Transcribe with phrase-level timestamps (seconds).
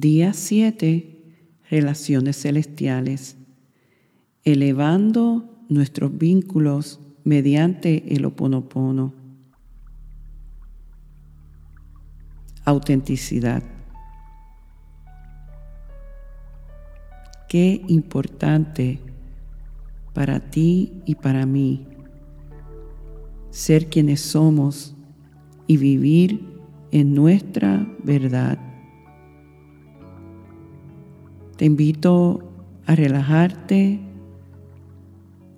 [0.00, 1.24] Día 7.
[1.68, 3.36] Relaciones celestiales.
[4.44, 9.12] Elevando nuestros vínculos mediante el oponopono.
[12.64, 13.64] Autenticidad.
[17.48, 19.00] Qué importante
[20.14, 21.88] para ti y para mí
[23.50, 24.94] ser quienes somos
[25.66, 26.56] y vivir
[26.92, 28.67] en nuestra verdad.
[31.58, 32.40] Te invito
[32.86, 33.98] a relajarte,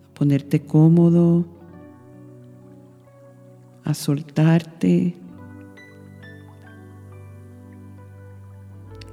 [0.08, 1.45] a ponerte cómodo,
[3.84, 5.14] a soltarte,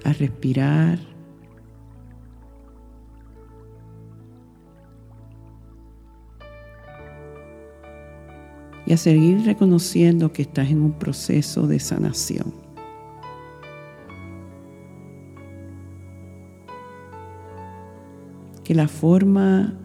[0.06, 1.00] a respirar.
[8.86, 12.67] y a seguir reconociendo que estás en un proceso de sanación.
[18.68, 19.76] Que la forma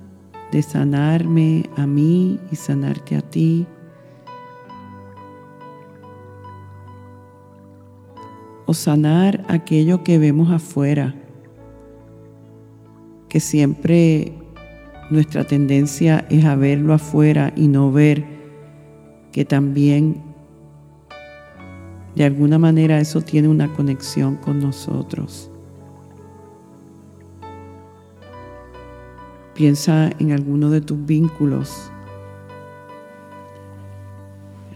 [0.50, 3.64] de sanarme a mí y sanarte a ti
[8.66, 11.14] o sanar aquello que vemos afuera,
[13.28, 14.32] que siempre
[15.10, 18.24] nuestra tendencia es a verlo afuera y no ver
[19.30, 20.20] que también
[22.16, 25.51] de alguna manera eso tiene una conexión con nosotros.
[29.54, 31.90] Piensa en alguno de tus vínculos,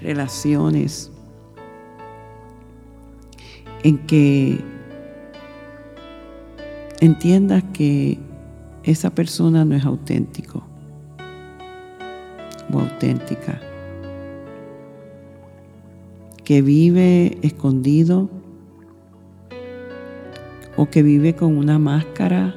[0.01, 1.11] relaciones,
[3.83, 4.59] en que
[7.01, 8.19] entiendas que
[8.83, 10.63] esa persona no es auténtico
[12.73, 13.61] o auténtica
[16.47, 18.31] que vive escondido
[20.77, 22.55] o que vive con una máscara.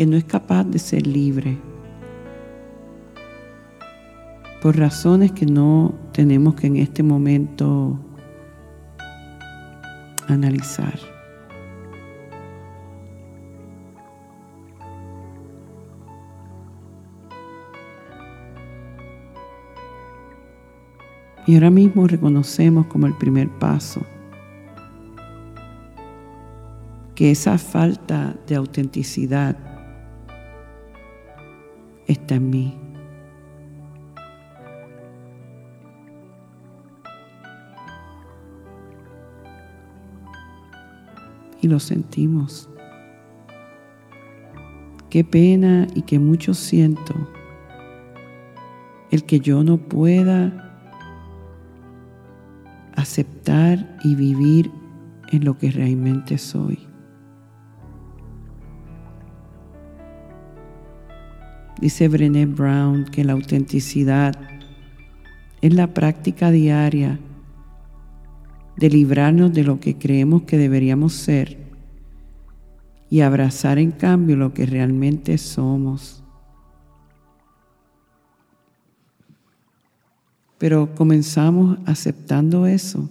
[0.00, 1.58] Que no es capaz de ser libre
[4.62, 8.00] por razones que no tenemos que en este momento
[10.26, 10.98] analizar.
[21.46, 24.00] Y ahora mismo reconocemos como el primer paso
[27.14, 29.69] que esa falta de autenticidad
[32.06, 32.78] está en mí.
[41.62, 42.68] Y lo sentimos.
[45.10, 47.14] Qué pena y qué mucho siento
[49.10, 50.70] el que yo no pueda
[52.94, 54.70] aceptar y vivir
[55.32, 56.89] en lo que realmente soy.
[61.80, 64.38] Dice Brené Brown que la autenticidad
[65.62, 67.18] es la práctica diaria
[68.76, 71.58] de librarnos de lo que creemos que deberíamos ser
[73.08, 76.22] y abrazar en cambio lo que realmente somos.
[80.58, 83.08] Pero comenzamos aceptando eso,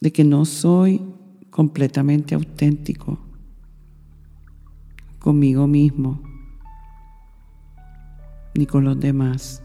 [0.00, 1.02] de que no soy
[1.50, 3.18] completamente auténtico
[5.28, 6.22] conmigo mismo
[8.54, 9.62] ni con los demás.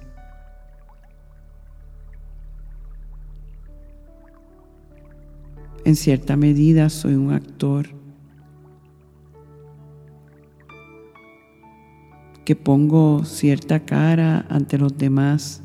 [5.85, 7.87] En cierta medida soy un actor
[12.43, 15.63] que pongo cierta cara ante los demás,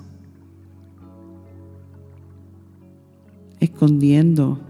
[3.59, 4.61] escondiendo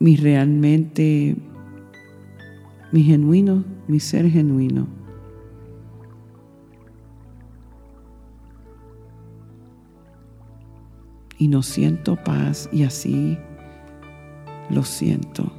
[0.00, 1.34] mi realmente,
[2.96, 4.86] mi genuino, mi ser genuino.
[11.36, 13.36] Y no siento paz y así
[14.70, 15.52] lo siento.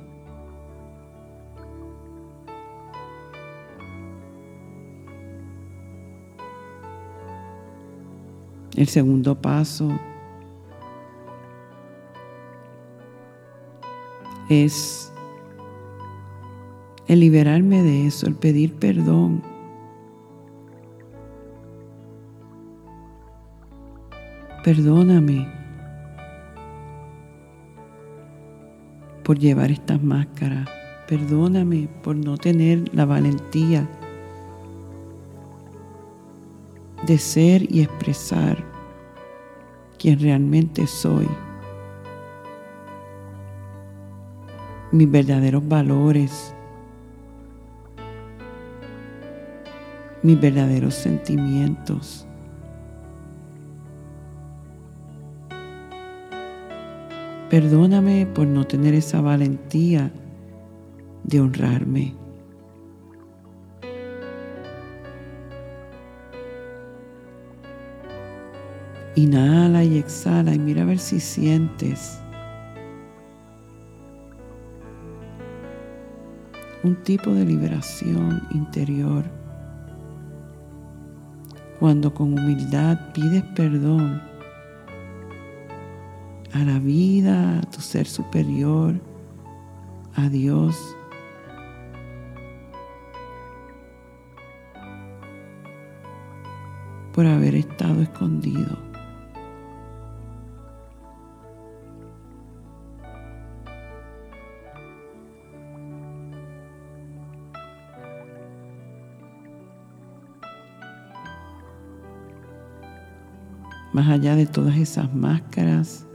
[8.76, 9.92] El segundo paso
[14.50, 15.14] es
[17.08, 19.42] el liberarme de eso, el pedir perdón.
[24.64, 25.48] Perdóname
[29.24, 30.68] por llevar estas máscaras.
[31.08, 33.88] Perdóname por no tener la valentía
[37.06, 38.58] de ser y expresar
[39.98, 41.28] quien realmente soy,
[44.92, 46.54] mis verdaderos valores,
[50.28, 52.28] mis verdaderos sentimientos.
[57.50, 60.12] Perdóname por no tener esa valentía
[61.24, 62.14] de honrarme.
[69.16, 72.20] Inhala y exhala y mira a ver si sientes
[76.84, 79.47] un tipo de liberación interior
[81.80, 84.22] cuando con humildad pides perdón
[86.54, 89.00] a la vida, a tu ser superior,
[90.16, 90.76] a Dios.
[97.18, 98.87] por haber estado escondido.
[113.98, 116.06] Más allá de todas esas máscaras,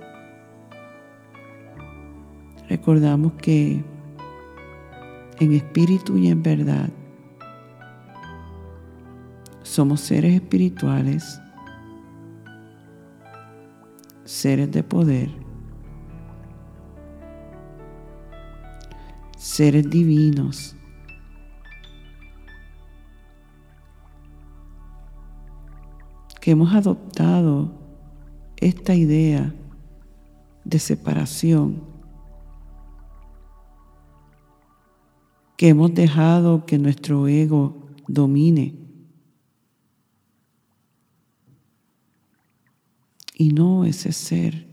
[2.69, 3.84] recordamos que
[5.40, 6.90] en espíritu y en verdad
[9.64, 11.40] somos seres espirituales,
[14.23, 15.31] seres de poder,
[19.37, 20.76] seres divinos
[26.43, 27.71] que hemos adoptado
[28.56, 29.55] esta idea
[30.65, 31.85] de separación,
[35.56, 38.75] que hemos dejado que nuestro ego domine
[43.37, 44.67] y no ese ser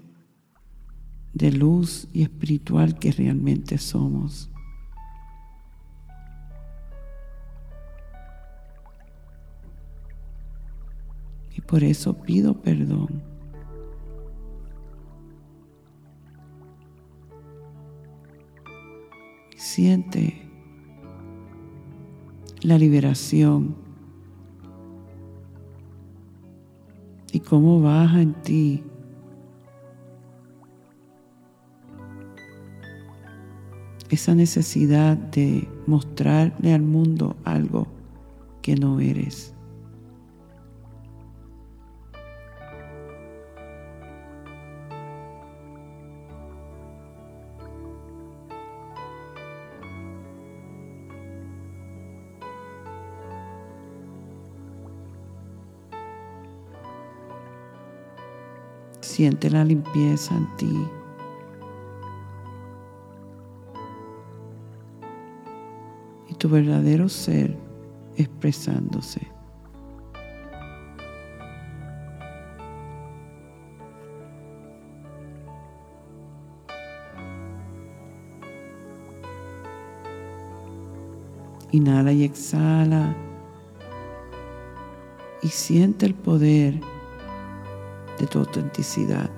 [1.35, 4.49] de luz y espiritual que realmente somos.
[11.59, 13.21] Y por eso pido perdón.
[19.57, 20.49] Siente
[22.61, 23.75] la liberación
[27.33, 28.81] y cómo baja en ti
[34.09, 37.85] esa necesidad de mostrarle al mundo algo
[38.61, 39.53] que no eres.
[59.19, 60.87] Siente la limpieza en ti.
[66.29, 67.57] Y tu verdadero ser
[68.15, 69.27] expresándose.
[81.71, 83.13] Inhala y exhala.
[85.41, 86.79] Y siente el poder
[88.19, 89.29] de tu autenticidad.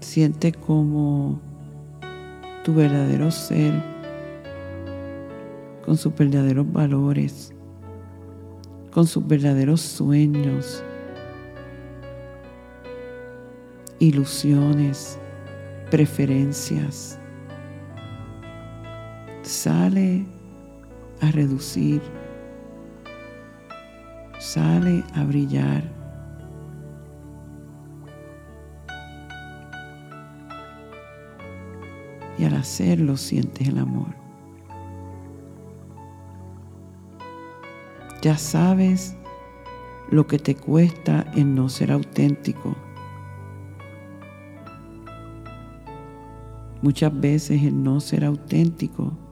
[0.00, 1.40] Siente como
[2.64, 3.72] tu verdadero ser,
[5.84, 7.54] con sus verdaderos valores,
[8.90, 10.82] con sus verdaderos sueños,
[13.98, 15.18] ilusiones,
[15.90, 17.18] preferencias,
[19.48, 20.26] sale
[21.22, 22.02] a reducir,
[24.38, 25.82] sale a brillar.
[32.36, 34.14] Y al hacerlo sientes el amor.
[38.20, 39.16] Ya sabes
[40.10, 42.76] lo que te cuesta en no ser auténtico.
[46.82, 49.27] Muchas veces el no ser auténtico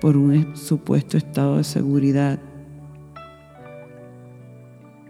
[0.00, 2.38] por un supuesto estado de seguridad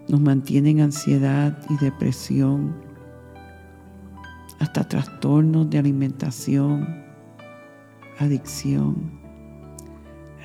[0.07, 2.75] nos mantiene en ansiedad y depresión,
[4.59, 7.03] hasta trastornos de alimentación,
[8.17, 9.11] adicción,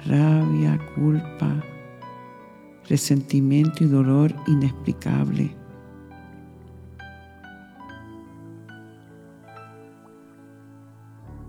[0.07, 1.63] rabia, culpa,
[2.89, 5.57] resentimiento y dolor inexplicable.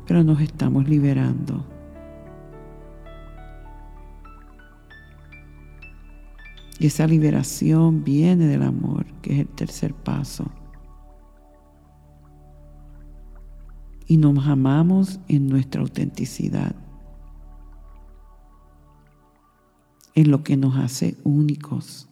[0.07, 1.74] pero nos estamos liberando.
[6.79, 10.45] Y esa liberación viene del amor, que es el tercer paso.
[14.07, 16.75] Y nos amamos en nuestra autenticidad,
[20.13, 22.09] en lo que nos hace únicos.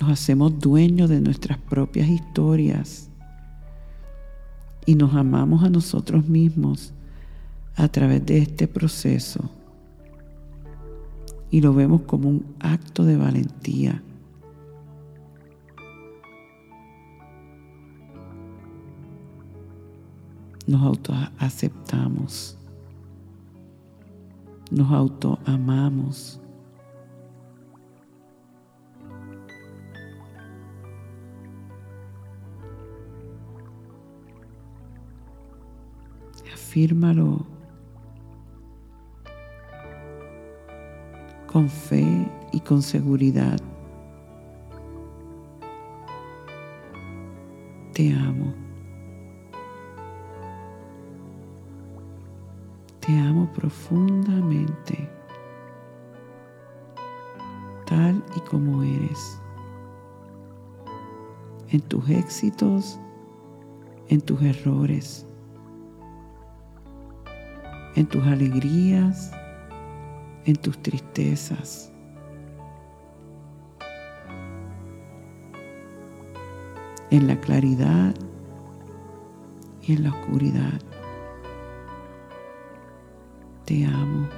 [0.00, 3.09] Nos hacemos dueños de nuestras propias historias
[4.86, 6.92] y nos amamos a nosotros mismos
[7.76, 9.50] a través de este proceso.
[11.50, 14.02] Y lo vemos como un acto de valentía.
[20.66, 22.56] Nos autoaceptamos.
[24.70, 26.40] Nos autoamamos.
[36.70, 37.44] Afírmalo
[41.48, 42.06] con fe
[42.52, 43.58] y con seguridad.
[47.92, 48.54] Te amo.
[53.00, 55.10] Te amo profundamente,
[57.84, 59.40] tal y como eres,
[61.70, 63.00] en tus éxitos,
[64.06, 65.26] en tus errores
[67.96, 69.32] en tus alegrías,
[70.44, 71.90] en tus tristezas.
[77.10, 78.14] en la claridad
[79.82, 80.80] y en la oscuridad.
[83.64, 84.28] Te amo.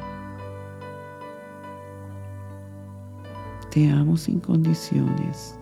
[3.70, 5.58] Te amo sin condiciones.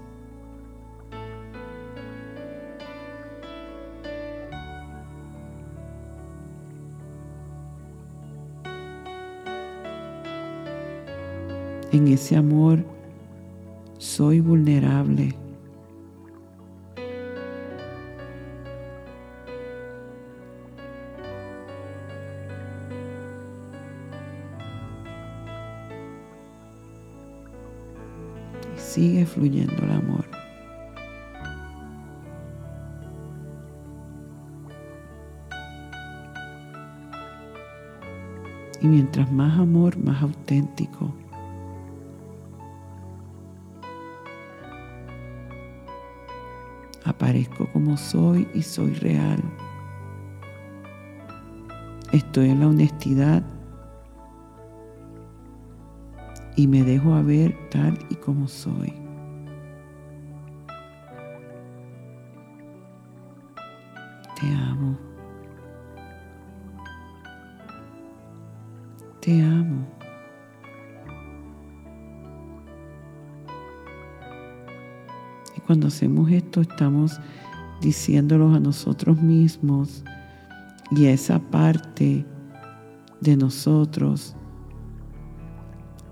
[11.93, 12.85] En ese amor
[13.99, 15.35] soy vulnerable.
[28.77, 30.25] Y sigue fluyendo el amor.
[38.81, 41.20] Y mientras más amor, más auténtico.
[47.11, 49.43] Aparezco como soy y soy real.
[52.13, 53.43] Estoy en la honestidad
[56.55, 58.93] y me dejo a ver tal y como soy.
[64.41, 64.97] Te amo.
[69.21, 69.60] Te amo.
[75.71, 77.21] Cuando hacemos esto estamos
[77.81, 80.03] diciéndolos a nosotros mismos
[80.91, 82.27] y esa parte
[83.21, 84.35] de nosotros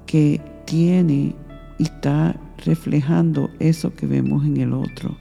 [0.06, 1.34] que tiene
[1.76, 5.16] y está reflejando eso que vemos en el otro.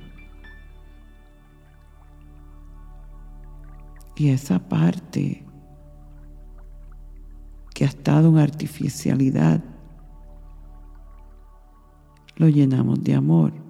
[4.18, 5.44] Y esa parte
[7.74, 9.64] que ha estado en artificialidad,
[12.36, 13.67] lo llenamos de amor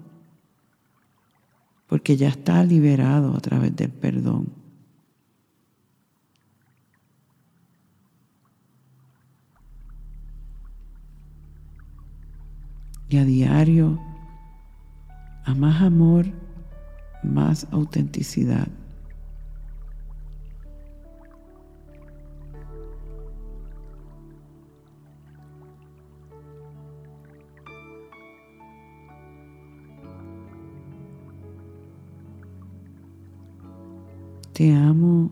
[1.88, 4.52] porque ya está liberado a través del perdón.
[13.08, 13.98] Y a diario,
[15.46, 16.26] a más amor,
[17.22, 18.68] más autenticidad.
[34.58, 35.30] Te amo,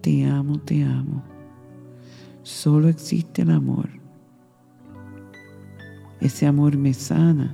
[0.00, 1.24] te amo, te amo.
[2.44, 3.88] Solo existe el amor.
[6.20, 7.52] Ese amor me sana.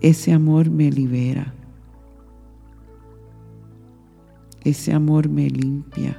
[0.00, 1.52] Ese amor me libera.
[4.64, 6.16] Ese amor me limpia.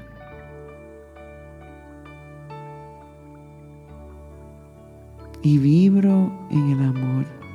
[5.41, 7.46] Y vibro en el amor.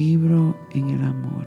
[0.00, 1.44] en el amor.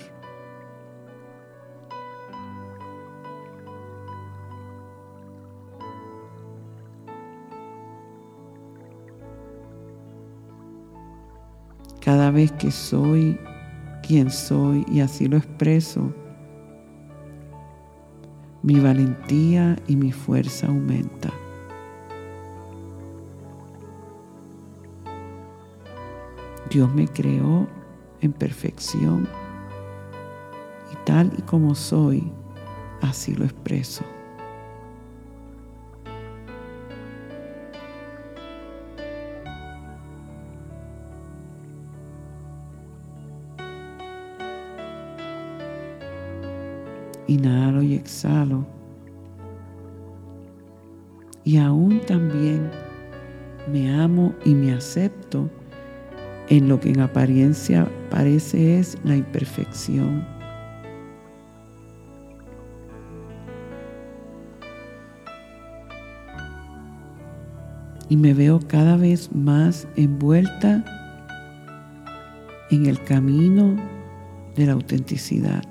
[11.99, 13.39] Cada vez que soy
[14.05, 16.13] quien soy y así lo expreso,
[18.61, 21.31] mi valentía y mi fuerza aumenta.
[26.69, 27.67] Dios me creó
[28.23, 29.27] en perfección
[30.91, 32.31] y tal y como soy,
[33.01, 34.03] así lo expreso.
[47.27, 48.65] Inhalo y exhalo.
[51.45, 52.69] Y aún también
[53.71, 55.49] me amo y me acepto
[56.49, 60.25] en lo que en apariencia parece es la imperfección.
[68.09, 70.83] Y me veo cada vez más envuelta
[72.69, 73.75] en el camino
[74.55, 75.63] de la autenticidad.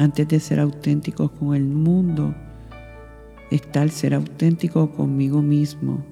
[0.00, 2.34] Antes de ser auténtico con el mundo,
[3.50, 6.02] está el ser auténtico conmigo mismo.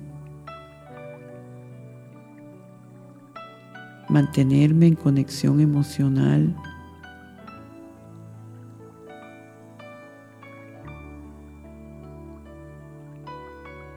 [4.10, 6.54] Mantenerme en conexión emocional.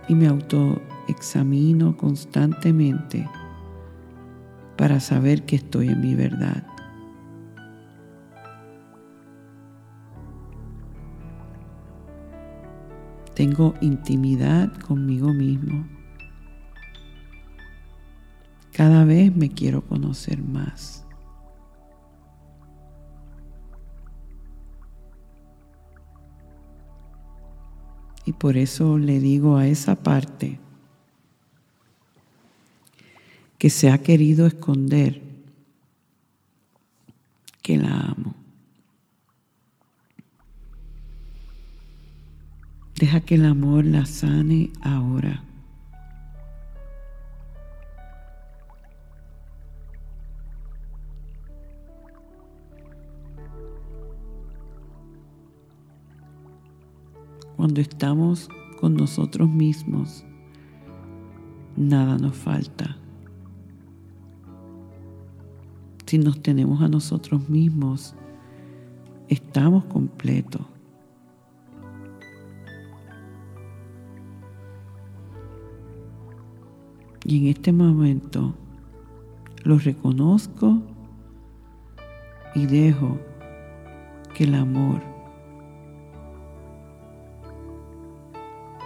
[0.07, 3.27] Y me autoexamino constantemente
[4.77, 6.70] para saber que estoy en mi verdad.
[13.41, 15.87] Tengo intimidad conmigo mismo.
[18.71, 21.03] Cada vez me quiero conocer más.
[28.25, 30.59] Y por eso le digo a esa parte
[33.57, 35.19] que se ha querido esconder
[37.63, 38.40] que la amo.
[43.01, 45.41] Deja que el amor la sane ahora.
[57.55, 58.47] Cuando estamos
[58.79, 60.23] con nosotros mismos,
[61.75, 62.97] nada nos falta.
[66.05, 68.13] Si nos tenemos a nosotros mismos,
[69.27, 70.70] estamos completos.
[77.25, 78.55] Y en este momento
[79.63, 80.81] lo reconozco
[82.55, 83.17] y dejo
[84.33, 85.01] que el amor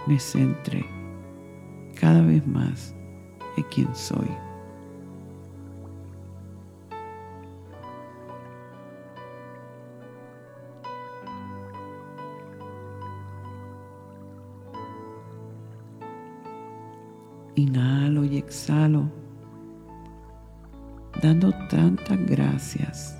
[0.06, 0.84] me centre
[1.98, 2.94] cada vez más
[3.56, 4.28] en quien soy.
[17.56, 17.95] Inhalo
[18.38, 19.10] exhalo,
[21.22, 23.16] dando tantas gracias.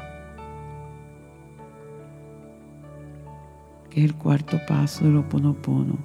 [3.91, 5.97] Que es el cuarto paso del Oponopono.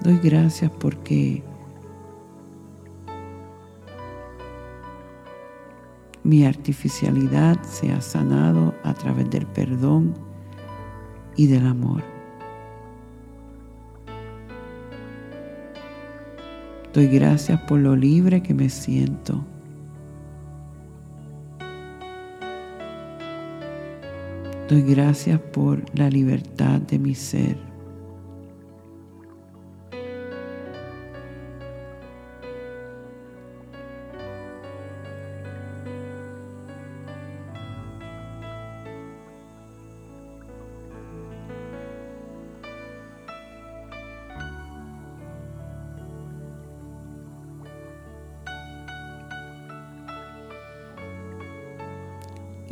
[0.00, 1.42] Doy gracias porque
[6.22, 10.14] mi artificialidad se ha sanado a través del perdón
[11.36, 12.13] y del amor.
[16.94, 19.44] Doy gracias por lo libre que me siento.
[24.68, 27.73] Doy gracias por la libertad de mi ser.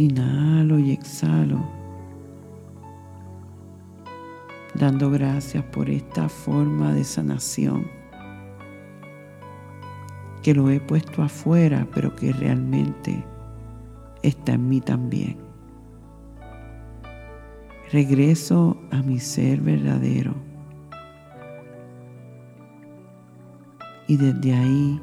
[0.03, 1.65] Inhalo y exhalo,
[4.75, 7.87] dando gracias por esta forma de sanación,
[10.43, 13.25] que lo he puesto afuera, pero que realmente
[14.25, 15.37] está en mí también.
[17.93, 20.35] Regreso a mi ser verdadero.
[24.09, 25.01] Y desde ahí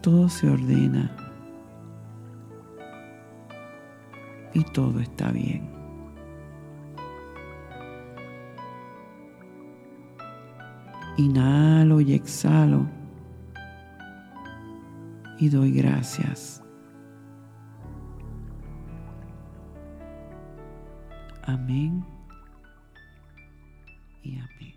[0.00, 1.27] todo se ordena
[4.58, 5.70] y todo está bien.
[11.16, 12.86] Inhalo y exhalo
[15.38, 16.62] y doy gracias.
[21.42, 22.04] Amén
[24.22, 24.67] y amén.